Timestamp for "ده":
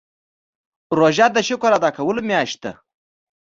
2.63-2.71